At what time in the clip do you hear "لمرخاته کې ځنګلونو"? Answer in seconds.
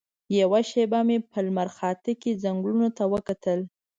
1.45-2.87